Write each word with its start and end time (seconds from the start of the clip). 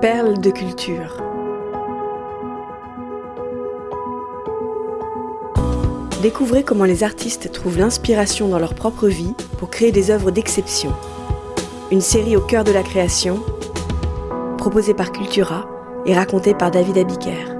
Perles 0.00 0.40
de 0.40 0.50
culture. 0.50 1.22
Découvrez 6.22 6.64
comment 6.64 6.84
les 6.84 7.04
artistes 7.04 7.52
trouvent 7.52 7.76
l'inspiration 7.76 8.48
dans 8.48 8.58
leur 8.58 8.74
propre 8.74 9.08
vie 9.08 9.34
pour 9.58 9.68
créer 9.68 9.92
des 9.92 10.10
œuvres 10.10 10.30
d'exception. 10.30 10.94
Une 11.90 12.00
série 12.00 12.34
au 12.34 12.40
cœur 12.40 12.64
de 12.64 12.72
la 12.72 12.82
création, 12.82 13.42
proposée 14.56 14.94
par 14.94 15.12
Cultura 15.12 15.68
et 16.06 16.14
racontée 16.14 16.54
par 16.54 16.70
David 16.70 16.96
Abiker. 16.96 17.54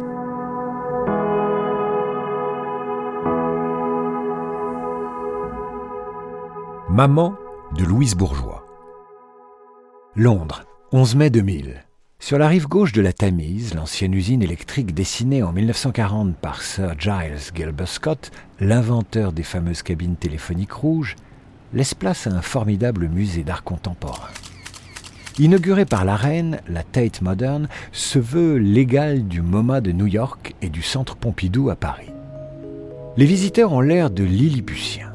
Maman 6.88 7.34
de 7.76 7.84
Louise 7.84 8.14
Bourgeois. 8.16 8.64
Londres, 10.16 10.62
11 10.92 11.16
mai 11.16 11.28
2000. 11.28 11.89
Sur 12.22 12.36
la 12.36 12.48
rive 12.48 12.68
gauche 12.68 12.92
de 12.92 13.00
la 13.00 13.14
Tamise, 13.14 13.72
l'ancienne 13.74 14.12
usine 14.12 14.42
électrique 14.42 14.92
dessinée 14.92 15.42
en 15.42 15.52
1940 15.52 16.36
par 16.36 16.60
Sir 16.60 16.94
Giles 16.98 17.40
Gilbert 17.54 17.88
Scott, 17.88 18.30
l'inventeur 18.60 19.32
des 19.32 19.42
fameuses 19.42 19.82
cabines 19.82 20.16
téléphoniques 20.16 20.70
rouges, 20.72 21.16
laisse 21.72 21.94
place 21.94 22.26
à 22.26 22.30
un 22.30 22.42
formidable 22.42 23.08
musée 23.08 23.42
d'art 23.42 23.64
contemporain. 23.64 24.28
Inauguré 25.38 25.86
par 25.86 26.04
la 26.04 26.14
reine, 26.14 26.60
la 26.68 26.82
Tate 26.82 27.22
Modern 27.22 27.68
se 27.90 28.18
veut 28.18 28.58
l'égal 28.58 29.26
du 29.26 29.40
MoMA 29.40 29.80
de 29.80 29.90
New 29.90 30.06
York 30.06 30.54
et 30.60 30.68
du 30.68 30.82
Centre 30.82 31.16
Pompidou 31.16 31.70
à 31.70 31.74
Paris. 31.74 32.12
Les 33.16 33.26
visiteurs 33.26 33.72
ont 33.72 33.80
l'air 33.80 34.10
de 34.10 34.24
Lilliputiens. 34.24 35.09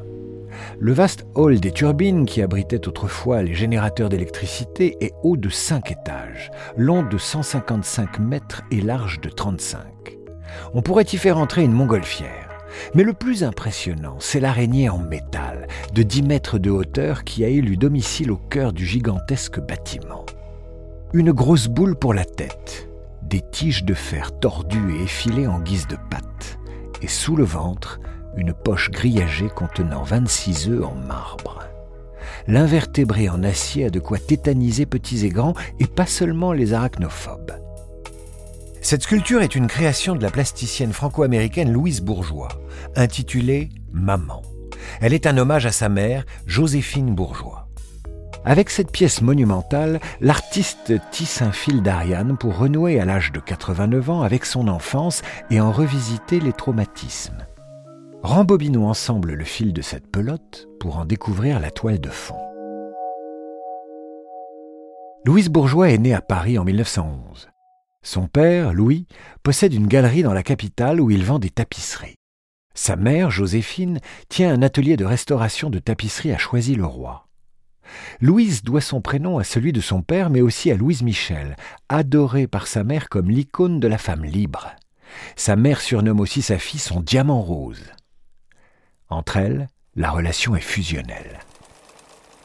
Le 0.78 0.92
vaste 0.92 1.26
hall 1.34 1.60
des 1.60 1.72
turbines 1.72 2.26
qui 2.26 2.42
abritait 2.42 2.86
autrefois 2.88 3.42
les 3.42 3.54
générateurs 3.54 4.08
d'électricité 4.08 4.96
est 5.00 5.14
haut 5.22 5.36
de 5.36 5.48
5 5.48 5.90
étages, 5.90 6.50
long 6.76 7.02
de 7.02 7.18
155 7.18 8.18
mètres 8.18 8.62
et 8.70 8.80
large 8.80 9.20
de 9.20 9.28
35. 9.28 10.18
On 10.74 10.82
pourrait 10.82 11.04
y 11.04 11.16
faire 11.16 11.38
entrer 11.38 11.64
une 11.64 11.72
montgolfière. 11.72 12.46
Mais 12.94 13.04
le 13.04 13.12
plus 13.12 13.42
impressionnant, 13.42 14.16
c'est 14.18 14.40
l'araignée 14.40 14.88
en 14.88 14.98
métal, 14.98 15.66
de 15.94 16.02
10 16.02 16.22
mètres 16.22 16.58
de 16.58 16.70
hauteur, 16.70 17.24
qui 17.24 17.44
a 17.44 17.48
élu 17.48 17.76
domicile 17.76 18.30
au 18.30 18.36
cœur 18.36 18.72
du 18.72 18.84
gigantesque 18.84 19.60
bâtiment. 19.60 20.26
Une 21.12 21.32
grosse 21.32 21.68
boule 21.68 21.96
pour 21.96 22.12
la 22.12 22.24
tête, 22.24 22.88
des 23.22 23.40
tiges 23.40 23.84
de 23.84 23.94
fer 23.94 24.38
tordues 24.38 24.96
et 24.98 25.04
effilées 25.04 25.46
en 25.46 25.60
guise 25.60 25.86
de 25.86 25.96
pattes, 26.10 26.58
et 27.02 27.08
sous 27.08 27.36
le 27.36 27.44
ventre, 27.44 28.00
une 28.36 28.52
poche 28.52 28.90
grillagée 28.90 29.48
contenant 29.48 30.02
26 30.02 30.68
œufs 30.68 30.84
en 30.84 30.94
marbre. 30.94 31.64
L'invertébré 32.46 33.28
en 33.28 33.42
acier 33.42 33.86
a 33.86 33.90
de 33.90 33.98
quoi 33.98 34.18
tétaniser 34.18 34.86
petits 34.86 35.24
et 35.26 35.30
grands, 35.30 35.54
et 35.80 35.86
pas 35.86 36.06
seulement 36.06 36.52
les 36.52 36.72
arachnophobes. 36.74 37.52
Cette 38.82 39.02
sculpture 39.02 39.42
est 39.42 39.56
une 39.56 39.66
création 39.66 40.14
de 40.14 40.22
la 40.22 40.30
plasticienne 40.30 40.92
franco-américaine 40.92 41.72
Louise 41.72 42.02
Bourgeois, 42.02 42.48
intitulée 42.94 43.70
Maman. 43.90 44.42
Elle 45.00 45.12
est 45.12 45.26
un 45.26 45.36
hommage 45.38 45.66
à 45.66 45.72
sa 45.72 45.88
mère, 45.88 46.24
Joséphine 46.46 47.14
Bourgeois. 47.14 47.68
Avec 48.44 48.70
cette 48.70 48.92
pièce 48.92 49.22
monumentale, 49.22 49.98
l'artiste 50.20 50.92
tisse 51.10 51.42
un 51.42 51.50
fil 51.50 51.82
d'Ariane 51.82 52.36
pour 52.38 52.56
renouer 52.56 53.00
à 53.00 53.04
l'âge 53.04 53.32
de 53.32 53.40
89 53.40 54.08
ans 54.10 54.22
avec 54.22 54.44
son 54.44 54.68
enfance 54.68 55.22
et 55.50 55.60
en 55.60 55.72
revisiter 55.72 56.38
les 56.38 56.52
traumatismes. 56.52 57.44
Rembobinons 58.22 58.88
ensemble 58.88 59.34
le 59.34 59.44
fil 59.44 59.72
de 59.72 59.82
cette 59.82 60.10
pelote 60.10 60.68
pour 60.80 60.96
en 60.96 61.04
découvrir 61.04 61.60
la 61.60 61.70
toile 61.70 62.00
de 62.00 62.08
fond. 62.08 62.38
Louise 65.24 65.48
Bourgeois 65.48 65.90
est 65.90 65.98
née 65.98 66.14
à 66.14 66.20
Paris 66.20 66.58
en 66.58 66.64
1911. 66.64 67.48
Son 68.02 68.26
père, 68.26 68.72
Louis, 68.72 69.06
possède 69.42 69.74
une 69.74 69.86
galerie 69.86 70.22
dans 70.22 70.32
la 70.32 70.42
capitale 70.42 71.00
où 71.00 71.10
il 71.10 71.24
vend 71.24 71.38
des 71.38 71.50
tapisseries. 71.50 72.14
Sa 72.74 72.96
mère, 72.96 73.30
Joséphine, 73.30 74.00
tient 74.28 74.52
un 74.52 74.62
atelier 74.62 74.96
de 74.96 75.04
restauration 75.04 75.70
de 75.70 75.78
tapisseries 75.78 76.32
à 76.32 76.38
Choisy-le-Roi. 76.38 77.26
Louise 78.20 78.62
doit 78.62 78.80
son 78.80 79.00
prénom 79.00 79.38
à 79.38 79.44
celui 79.44 79.72
de 79.72 79.80
son 79.80 80.02
père, 80.02 80.30
mais 80.30 80.40
aussi 80.40 80.70
à 80.70 80.76
Louise 80.76 81.02
Michel, 81.02 81.56
adorée 81.88 82.46
par 82.46 82.66
sa 82.66 82.84
mère 82.84 83.08
comme 83.08 83.30
l'icône 83.30 83.80
de 83.80 83.88
la 83.88 83.98
femme 83.98 84.24
libre. 84.24 84.68
Sa 85.36 85.56
mère 85.56 85.80
surnomme 85.80 86.20
aussi 86.20 86.42
sa 86.42 86.58
fille 86.58 86.80
son 86.80 87.00
diamant 87.00 87.40
rose. 87.40 87.82
Entre 89.08 89.36
elles, 89.36 89.68
la 89.94 90.10
relation 90.10 90.56
est 90.56 90.60
fusionnelle. 90.60 91.40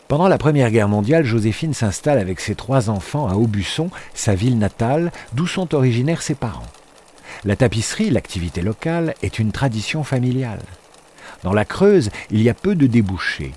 Pendant 0.07 0.27
la 0.27 0.37
Première 0.37 0.71
Guerre 0.71 0.89
mondiale, 0.89 1.23
Joséphine 1.23 1.73
s'installe 1.73 2.19
avec 2.19 2.39
ses 2.39 2.55
trois 2.55 2.89
enfants 2.89 3.27
à 3.27 3.35
Aubusson, 3.35 3.89
sa 4.13 4.35
ville 4.35 4.57
natale, 4.57 5.11
d'où 5.33 5.47
sont 5.47 5.73
originaires 5.73 6.21
ses 6.21 6.35
parents. 6.35 6.67
La 7.45 7.55
tapisserie, 7.55 8.09
l'activité 8.09 8.61
locale, 8.61 9.15
est 9.21 9.39
une 9.39 9.51
tradition 9.51 10.03
familiale. 10.03 10.61
Dans 11.43 11.53
la 11.53 11.65
Creuse, 11.65 12.09
il 12.29 12.41
y 12.41 12.49
a 12.49 12.53
peu 12.53 12.75
de 12.75 12.87
débouchés. 12.87 13.53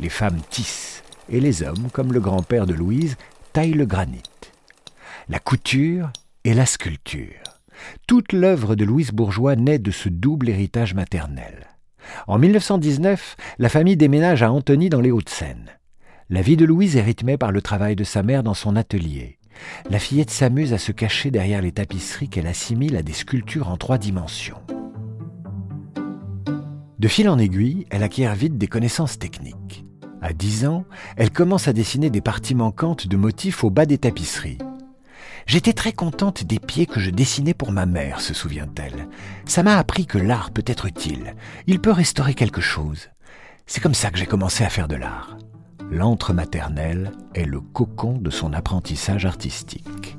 Les 0.00 0.08
femmes 0.08 0.40
tissent, 0.50 1.02
et 1.28 1.40
les 1.40 1.62
hommes, 1.62 1.88
comme 1.92 2.12
le 2.12 2.20
grand-père 2.20 2.66
de 2.66 2.74
Louise, 2.74 3.16
taillent 3.52 3.72
le 3.72 3.86
granit. 3.86 4.22
La 5.28 5.38
couture 5.38 6.10
et 6.44 6.54
la 6.54 6.66
sculpture. 6.66 7.40
Toute 8.06 8.32
l'œuvre 8.32 8.74
de 8.74 8.84
Louise 8.84 9.12
Bourgeois 9.12 9.56
naît 9.56 9.78
de 9.78 9.90
ce 9.90 10.08
double 10.08 10.48
héritage 10.48 10.94
maternel. 10.94 11.68
En 12.26 12.38
1919, 12.38 13.36
la 13.58 13.68
famille 13.68 13.96
déménage 13.96 14.42
à 14.42 14.52
Antony 14.52 14.88
dans 14.88 15.00
les 15.00 15.10
Hauts-de-Seine. 15.10 15.70
La 16.30 16.42
vie 16.42 16.56
de 16.56 16.64
Louise 16.64 16.96
est 16.96 17.02
rythmée 17.02 17.36
par 17.36 17.52
le 17.52 17.62
travail 17.62 17.96
de 17.96 18.04
sa 18.04 18.22
mère 18.22 18.42
dans 18.42 18.54
son 18.54 18.76
atelier. 18.76 19.38
La 19.90 19.98
fillette 19.98 20.30
s'amuse 20.30 20.72
à 20.72 20.78
se 20.78 20.92
cacher 20.92 21.30
derrière 21.30 21.62
les 21.62 21.72
tapisseries 21.72 22.28
qu'elle 22.28 22.46
assimile 22.46 22.96
à 22.96 23.02
des 23.02 23.12
sculptures 23.12 23.68
en 23.68 23.76
trois 23.76 23.98
dimensions. 23.98 24.60
De 26.98 27.08
fil 27.08 27.28
en 27.28 27.38
aiguille, 27.38 27.86
elle 27.90 28.02
acquiert 28.02 28.34
vite 28.34 28.56
des 28.56 28.66
connaissances 28.66 29.18
techniques. 29.18 29.84
À 30.22 30.32
10 30.32 30.66
ans, 30.66 30.84
elle 31.16 31.30
commence 31.30 31.68
à 31.68 31.74
dessiner 31.74 32.08
des 32.08 32.22
parties 32.22 32.54
manquantes 32.54 33.06
de 33.06 33.16
motifs 33.18 33.62
au 33.62 33.68
bas 33.68 33.84
des 33.84 33.98
tapisseries. 33.98 34.58
J'étais 35.46 35.72
très 35.72 35.92
contente 35.92 36.44
des 36.44 36.58
pieds 36.58 36.86
que 36.86 37.00
je 37.00 37.10
dessinais 37.10 37.54
pour 37.54 37.70
ma 37.70 37.86
mère, 37.86 38.20
se 38.20 38.34
souvient-elle. 38.34 39.08
Ça 39.46 39.62
m'a 39.62 39.76
appris 39.76 40.06
que 40.06 40.18
l'art 40.18 40.50
peut 40.50 40.64
être 40.66 40.86
utile. 40.86 41.34
Il 41.66 41.80
peut 41.80 41.92
restaurer 41.92 42.34
quelque 42.34 42.60
chose. 42.60 43.10
C'est 43.66 43.80
comme 43.80 43.94
ça 43.94 44.10
que 44.10 44.18
j'ai 44.18 44.26
commencé 44.26 44.64
à 44.64 44.70
faire 44.70 44.88
de 44.88 44.96
l'art. 44.96 45.36
L'antre 45.90 46.32
maternel 46.32 47.12
est 47.34 47.44
le 47.44 47.60
cocon 47.60 48.18
de 48.18 48.30
son 48.30 48.52
apprentissage 48.52 49.26
artistique. 49.26 50.16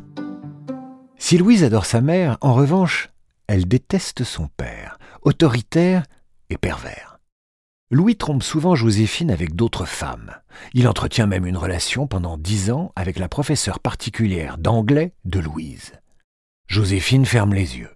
Si 1.18 1.38
Louise 1.38 1.64
adore 1.64 1.86
sa 1.86 2.02
mère, 2.02 2.38
en 2.42 2.54
revanche, 2.54 3.10
elle 3.48 3.68
déteste 3.68 4.24
son 4.24 4.48
père, 4.48 4.98
autoritaire 5.24 6.04
et 6.50 6.58
pervers. 6.58 7.15
Louis 7.92 8.16
trompe 8.16 8.42
souvent 8.42 8.74
Joséphine 8.74 9.30
avec 9.30 9.56
d'autres 9.56 9.86
femmes. 9.86 10.32
Il 10.74 10.88
entretient 10.88 11.28
même 11.28 11.46
une 11.46 11.56
relation 11.56 12.08
pendant 12.08 12.36
dix 12.36 12.72
ans 12.72 12.92
avec 12.96 13.20
la 13.20 13.30
professeure 13.30 13.80
particulière 13.80 14.58
d'anglais 14.58 15.14
de 15.24 15.40
Louise. 15.40 15.94
Joséphine 16.68 17.28
ferme 17.28 17.54
les 17.54 17.78
yeux. 17.78 17.92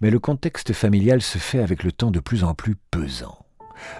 Mais 0.00 0.10
le 0.10 0.18
contexte 0.18 0.72
familial 0.72 1.22
se 1.22 1.38
fait 1.38 1.60
avec 1.60 1.84
le 1.84 1.92
temps 1.92 2.10
de 2.10 2.18
plus 2.18 2.42
en 2.42 2.54
plus 2.54 2.74
pesant. 2.90 3.46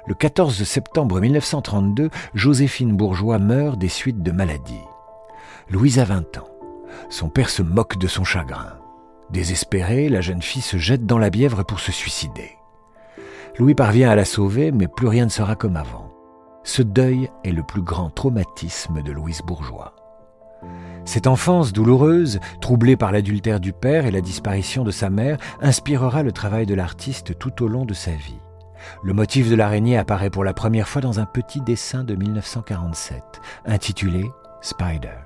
Le 0.08 0.14
14 0.14 0.64
septembre 0.64 1.20
1932, 1.20 2.10
Joséphine 2.34 2.96
Bourgeois 2.96 3.38
meurt 3.38 3.78
des 3.78 3.88
suites 3.88 4.24
de 4.24 4.32
maladie. 4.32 4.74
Louise 5.70 6.00
a 6.00 6.04
20 6.04 6.38
ans. 6.38 6.48
Son 7.10 7.28
père 7.28 7.48
se 7.48 7.62
moque 7.62 7.96
de 7.96 8.08
son 8.08 8.24
chagrin. 8.24 8.80
Désespérée, 9.30 10.08
la 10.08 10.20
jeune 10.20 10.42
fille 10.42 10.62
se 10.62 10.78
jette 10.78 11.06
dans 11.06 11.18
la 11.18 11.30
Bièvre 11.30 11.62
pour 11.64 11.78
se 11.78 11.92
suicider. 11.92 12.57
Louis 13.58 13.74
parvient 13.74 14.10
à 14.10 14.14
la 14.14 14.24
sauver, 14.24 14.70
mais 14.70 14.86
plus 14.86 15.08
rien 15.08 15.24
ne 15.24 15.30
sera 15.30 15.56
comme 15.56 15.76
avant. 15.76 16.12
Ce 16.62 16.80
deuil 16.80 17.28
est 17.42 17.50
le 17.50 17.64
plus 17.64 17.82
grand 17.82 18.08
traumatisme 18.08 19.02
de 19.02 19.10
Louise 19.10 19.42
Bourgeois. 19.42 19.96
Cette 21.04 21.26
enfance 21.26 21.72
douloureuse, 21.72 22.38
troublée 22.60 22.96
par 22.96 23.10
l'adultère 23.10 23.58
du 23.58 23.72
père 23.72 24.06
et 24.06 24.12
la 24.12 24.20
disparition 24.20 24.84
de 24.84 24.92
sa 24.92 25.10
mère, 25.10 25.38
inspirera 25.60 26.22
le 26.22 26.30
travail 26.30 26.66
de 26.66 26.74
l'artiste 26.74 27.36
tout 27.38 27.64
au 27.64 27.68
long 27.68 27.84
de 27.84 27.94
sa 27.94 28.12
vie. 28.12 28.38
Le 29.02 29.12
motif 29.12 29.50
de 29.50 29.56
l'araignée 29.56 29.98
apparaît 29.98 30.30
pour 30.30 30.44
la 30.44 30.54
première 30.54 30.88
fois 30.88 31.02
dans 31.02 31.18
un 31.18 31.26
petit 31.26 31.60
dessin 31.60 32.04
de 32.04 32.14
1947, 32.14 33.22
intitulé 33.66 34.24
Spider. 34.60 35.18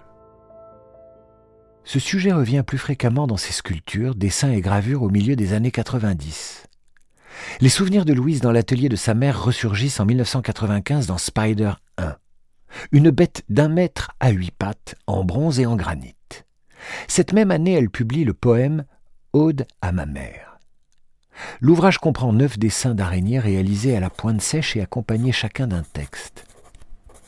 Ce 1.84 1.98
sujet 1.98 2.32
revient 2.32 2.62
plus 2.66 2.78
fréquemment 2.78 3.26
dans 3.26 3.36
ses 3.36 3.52
sculptures, 3.52 4.14
dessins 4.14 4.52
et 4.52 4.60
gravures 4.60 5.02
au 5.02 5.10
milieu 5.10 5.36
des 5.36 5.52
années 5.52 5.72
90. 5.72 6.64
Les 7.60 7.68
souvenirs 7.68 8.04
de 8.04 8.12
Louise 8.12 8.40
dans 8.40 8.52
l'atelier 8.52 8.88
de 8.88 8.96
sa 8.96 9.14
mère 9.14 9.42
ressurgissent 9.42 10.00
en 10.00 10.06
1995 10.06 11.06
dans 11.06 11.18
Spider 11.18 11.72
1. 11.98 12.16
Une 12.92 13.10
bête 13.10 13.42
d'un 13.48 13.68
mètre 13.68 14.12
à 14.20 14.30
huit 14.30 14.50
pattes, 14.50 14.94
en 15.06 15.24
bronze 15.24 15.60
et 15.60 15.66
en 15.66 15.76
granit. 15.76 16.16
Cette 17.08 17.32
même 17.32 17.50
année, 17.50 17.72
elle 17.72 17.90
publie 17.90 18.24
le 18.24 18.34
poème 18.34 18.84
Ode 19.32 19.66
à 19.80 19.92
ma 19.92 20.06
mère. 20.06 20.58
L'ouvrage 21.60 21.98
comprend 21.98 22.32
neuf 22.32 22.58
dessins 22.58 22.94
d'araignées 22.94 23.38
réalisés 23.38 23.96
à 23.96 24.00
la 24.00 24.10
pointe 24.10 24.42
sèche 24.42 24.76
et 24.76 24.82
accompagnés 24.82 25.32
chacun 25.32 25.66
d'un 25.66 25.82
texte. 25.82 26.44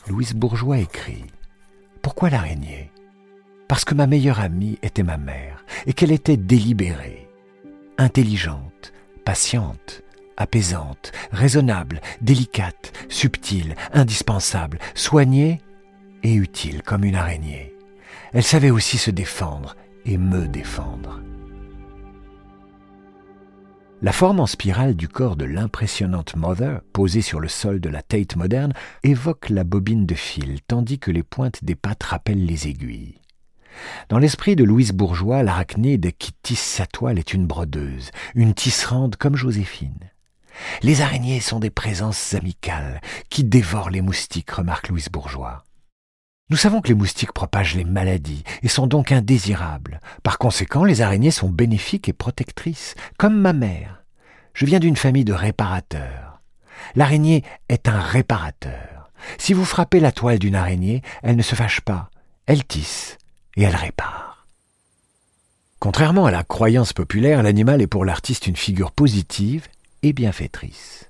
Louise 0.07 0.33
Bourgeois 0.33 0.77
écrit 0.77 1.25
Pourquoi 2.01 2.29
l'araignée? 2.29 2.91
Parce 3.67 3.85
que 3.85 3.95
ma 3.95 4.05
meilleure 4.05 4.39
amie 4.39 4.77
était 4.83 5.03
ma 5.03 5.17
mère 5.17 5.65
et 5.87 5.93
qu'elle 5.93 6.11
était 6.11 6.37
délibérée, 6.37 7.27
intelligente, 7.97 8.93
patiente, 9.25 10.03
apaisante, 10.37 11.11
raisonnable, 11.31 11.99
délicate, 12.21 12.93
subtile, 13.09 13.75
indispensable, 13.91 14.79
soignée 14.93 15.61
et 16.23 16.33
utile 16.33 16.81
comme 16.83 17.03
une 17.03 17.15
araignée. 17.15 17.75
Elle 18.33 18.43
savait 18.43 18.69
aussi 18.69 18.97
se 18.97 19.11
défendre 19.11 19.75
et 20.05 20.17
me 20.17 20.47
défendre. 20.47 21.21
La 24.01 24.11
forme 24.11 24.39
en 24.39 24.45
spirale 24.45 24.95
du 24.95 25.07
corps 25.07 25.35
de 25.35 25.45
l'impressionnante 25.45 26.35
Mother, 26.35 26.81
posée 26.93 27.21
sur 27.21 27.39
le 27.39 27.47
sol 27.47 27.79
de 27.79 27.89
la 27.89 28.03
Tate 28.03 28.35
moderne, 28.35 28.73
évoque 29.03 29.49
la 29.49 29.63
bobine 29.63 30.05
de 30.05 30.15
fil, 30.15 30.59
tandis 30.67 30.99
que 30.99 31.11
les 31.11 31.23
pointes 31.23 31.63
des 31.63 31.75
pattes 31.75 32.03
rappellent 32.03 32.45
les 32.45 32.67
aiguilles. 32.67 33.15
Dans 34.07 34.19
l'esprit 34.19 34.55
de 34.55 34.63
Louise 34.63 34.91
Bourgeois, 34.91 35.41
l'arachnide 35.41 36.11
qui 36.19 36.31
tisse 36.43 36.61
sa 36.61 36.85
toile 36.85 37.17
est 37.17 37.33
une 37.33 37.47
brodeuse, 37.47 38.11
une 38.35 38.53
tisserande 38.53 39.15
comme 39.15 39.35
Joséphine. 39.35 40.11
Les 40.83 41.01
araignées 41.01 41.39
sont 41.39 41.59
des 41.59 41.71
présences 41.71 42.35
amicales 42.35 43.01
qui 43.29 43.43
dévorent 43.43 43.89
les 43.89 44.01
moustiques, 44.01 44.51
remarque 44.51 44.89
Louise 44.89 45.09
Bourgeois. 45.09 45.63
Nous 46.51 46.57
savons 46.57 46.81
que 46.81 46.89
les 46.89 46.93
moustiques 46.93 47.31
propagent 47.31 47.75
les 47.75 47.83
maladies 47.83 48.43
et 48.61 48.67
sont 48.67 48.85
donc 48.85 49.11
indésirables. 49.11 49.99
Par 50.21 50.37
conséquent, 50.37 50.83
les 50.83 51.01
araignées 51.01 51.31
sont 51.31 51.49
bénéfiques 51.49 52.07
et 52.07 52.13
protectrices, 52.13 52.93
comme 53.17 53.39
ma 53.39 53.53
mère. 53.53 54.03
Je 54.53 54.67
viens 54.67 54.79
d'une 54.79 54.95
famille 54.95 55.25
de 55.25 55.33
réparateurs. 55.33 56.41
L'araignée 56.93 57.43
est 57.69 57.89
un 57.89 57.99
réparateur. 57.99 59.09
Si 59.39 59.53
vous 59.53 59.65
frappez 59.65 59.99
la 59.99 60.11
toile 60.11 60.37
d'une 60.37 60.55
araignée, 60.55 61.01
elle 61.23 61.35
ne 61.35 61.41
se 61.41 61.55
fâche 61.55 61.81
pas, 61.81 62.11
elle 62.45 62.63
tisse 62.63 63.17
et 63.55 63.63
elle 63.63 63.75
répare. 63.75 64.47
Contrairement 65.79 66.25
à 66.25 66.31
la 66.31 66.43
croyance 66.43 66.93
populaire, 66.93 67.43
l'animal 67.43 67.81
est 67.81 67.87
pour 67.87 68.05
l'artiste 68.05 68.47
une 68.47 68.55
figure 68.55 68.91
positive 68.91 69.67
et 70.03 70.13
bienfaitrice. 70.13 71.07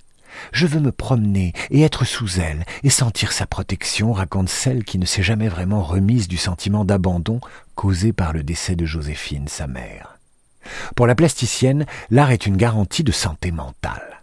Je 0.51 0.67
veux 0.67 0.81
me 0.81 0.91
promener 0.91 1.53
et 1.69 1.81
être 1.81 2.03
sous 2.03 2.39
elle 2.39 2.65
et 2.83 2.89
sentir 2.89 3.31
sa 3.31 3.45
protection, 3.45 4.11
raconte 4.11 4.49
celle 4.49 4.83
qui 4.83 4.97
ne 4.97 5.05
s'est 5.05 5.23
jamais 5.23 5.47
vraiment 5.47 5.81
remise 5.81 6.27
du 6.27 6.37
sentiment 6.37 6.83
d'abandon 6.83 7.39
causé 7.75 8.11
par 8.11 8.33
le 8.33 8.43
décès 8.43 8.75
de 8.75 8.85
Joséphine, 8.85 9.47
sa 9.47 9.67
mère. 9.67 10.19
Pour 10.95 11.07
la 11.07 11.15
plasticienne, 11.15 11.85
l'art 12.09 12.31
est 12.31 12.45
une 12.45 12.57
garantie 12.57 13.03
de 13.03 13.11
santé 13.11 13.51
mentale. 13.51 14.14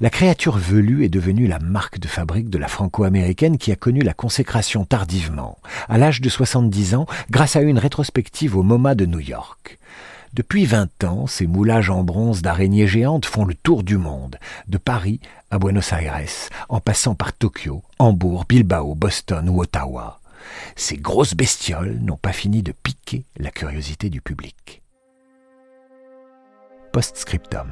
La 0.00 0.10
créature 0.10 0.58
velue 0.58 1.04
est 1.04 1.08
devenue 1.08 1.46
la 1.46 1.58
marque 1.58 1.98
de 1.98 2.08
fabrique 2.08 2.50
de 2.50 2.58
la 2.58 2.68
franco-américaine 2.68 3.58
qui 3.58 3.72
a 3.72 3.76
connu 3.76 4.00
la 4.00 4.14
consécration 4.14 4.84
tardivement, 4.84 5.58
à 5.88 5.98
l'âge 5.98 6.20
de 6.20 6.28
70 6.28 6.94
ans, 6.94 7.06
grâce 7.30 7.56
à 7.56 7.62
une 7.62 7.78
rétrospective 7.78 8.56
au 8.56 8.62
MoMA 8.62 8.94
de 8.94 9.06
New 9.06 9.20
York. 9.20 9.78
Depuis 10.34 10.64
vingt 10.64 11.04
ans, 11.04 11.28
ces 11.28 11.46
moulages 11.46 11.90
en 11.90 12.02
bronze 12.02 12.42
d'araignées 12.42 12.88
géantes 12.88 13.24
font 13.24 13.44
le 13.44 13.54
tour 13.54 13.84
du 13.84 13.98
monde, 13.98 14.36
de 14.66 14.78
Paris 14.78 15.20
à 15.52 15.58
Buenos 15.60 15.92
Aires, 15.92 16.20
en 16.68 16.80
passant 16.80 17.14
par 17.14 17.32
Tokyo, 17.32 17.84
Hambourg, 18.00 18.44
Bilbao, 18.48 18.96
Boston 18.96 19.48
ou 19.48 19.60
Ottawa. 19.60 20.20
Ces 20.74 20.96
grosses 20.96 21.34
bestioles 21.34 21.98
n'ont 22.00 22.16
pas 22.16 22.32
fini 22.32 22.64
de 22.64 22.72
piquer 22.72 23.24
la 23.36 23.50
curiosité 23.50 24.10
du 24.10 24.20
public. 24.20 24.82
Postscriptum. 26.92 27.68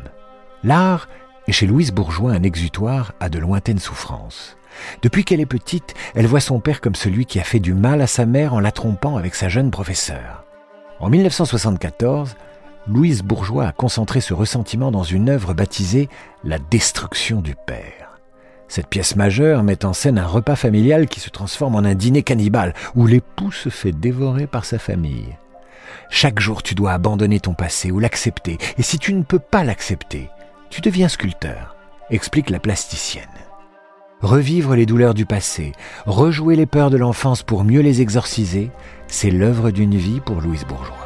L'art 0.62 1.08
est 1.46 1.52
chez 1.52 1.66
Louise 1.66 1.92
Bourgeois 1.92 2.32
un 2.32 2.42
exutoire 2.42 3.12
à 3.20 3.28
de 3.28 3.38
lointaines 3.38 3.78
souffrances. 3.78 4.56
Depuis 5.02 5.24
qu'elle 5.24 5.40
est 5.40 5.46
petite, 5.46 5.94
elle 6.14 6.26
voit 6.26 6.40
son 6.40 6.60
père 6.60 6.80
comme 6.80 6.94
celui 6.94 7.26
qui 7.26 7.40
a 7.40 7.44
fait 7.44 7.60
du 7.60 7.74
mal 7.74 8.00
à 8.00 8.06
sa 8.06 8.26
mère 8.26 8.54
en 8.54 8.60
la 8.60 8.72
trompant 8.72 9.16
avec 9.16 9.34
sa 9.34 9.48
jeune 9.48 9.70
professeure. 9.70 10.44
En 11.00 11.10
1974, 11.10 12.36
Louise 12.88 13.22
Bourgeois 13.22 13.66
a 13.66 13.72
concentré 13.72 14.20
ce 14.20 14.34
ressentiment 14.34 14.90
dans 14.90 15.02
une 15.02 15.28
œuvre 15.28 15.54
baptisée 15.54 16.08
La 16.44 16.58
destruction 16.58 17.40
du 17.40 17.54
père. 17.54 18.18
Cette 18.68 18.86
pièce 18.86 19.16
majeure 19.16 19.62
met 19.62 19.84
en 19.84 19.92
scène 19.92 20.18
un 20.18 20.26
repas 20.26 20.56
familial 20.56 21.06
qui 21.06 21.20
se 21.20 21.28
transforme 21.28 21.76
en 21.76 21.80
un 21.80 21.94
dîner 21.94 22.22
cannibale, 22.22 22.74
où 22.94 23.06
l'époux 23.06 23.52
se 23.52 23.68
fait 23.68 23.92
dévorer 23.92 24.46
par 24.46 24.64
sa 24.64 24.78
famille. 24.78 25.36
Chaque 26.08 26.40
jour 26.40 26.62
tu 26.62 26.74
dois 26.74 26.92
abandonner 26.92 27.38
ton 27.38 27.54
passé 27.54 27.90
ou 27.90 27.98
l'accepter, 27.98 28.58
et 28.78 28.82
si 28.82 28.98
tu 28.98 29.12
ne 29.12 29.22
peux 29.22 29.38
pas 29.38 29.62
l'accepter, 29.62 30.30
tu 30.72 30.80
deviens 30.80 31.08
sculpteur, 31.08 31.76
explique 32.08 32.48
la 32.48 32.58
plasticienne. 32.58 33.26
Revivre 34.22 34.74
les 34.74 34.86
douleurs 34.86 35.12
du 35.12 35.26
passé, 35.26 35.72
rejouer 36.06 36.56
les 36.56 36.64
peurs 36.64 36.88
de 36.88 36.96
l'enfance 36.96 37.42
pour 37.42 37.62
mieux 37.62 37.82
les 37.82 38.00
exorciser, 38.00 38.70
c'est 39.06 39.30
l'œuvre 39.30 39.70
d'une 39.70 39.96
vie 39.96 40.20
pour 40.20 40.40
Louise 40.40 40.64
Bourgeois. 40.64 40.96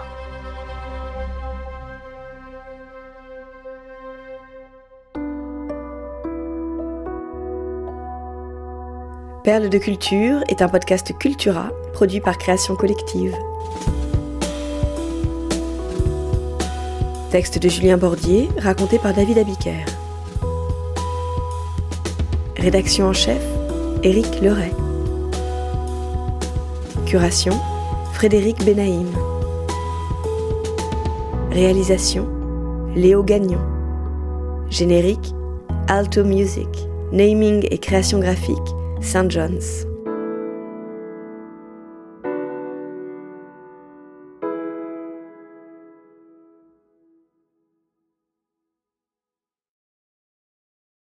Perle 9.43 9.69
de 9.69 9.79
culture 9.79 10.45
est 10.49 10.63
un 10.63 10.69
podcast 10.69 11.13
Cultura 11.19 11.71
produit 11.93 12.21
par 12.21 12.39
Création 12.39 12.77
Collective. 12.77 13.35
Texte 17.31 17.59
de 17.59 17.69
Julien 17.69 17.99
Bordier, 17.99 18.49
raconté 18.59 18.99
par 19.01 19.13
David 19.13 19.39
Abiker. 19.39 19.85
Rédaction 22.57 23.07
en 23.07 23.13
chef, 23.13 23.43
Éric 24.05 24.41
Leray. 24.41 24.73
Curation, 27.05 27.59
Frédéric 28.13 28.65
Benaïm. 28.65 29.09
Réalisation, 31.51 32.29
Léo 32.95 33.25
Gagnon. 33.25 33.61
Générique, 34.71 35.35
Alto 35.89 36.23
Music. 36.23 36.69
Naming 37.13 37.67
et 37.71 37.79
création 37.79 38.21
graphique, 38.21 38.57
St. 39.01 39.31
John's. 39.31 39.87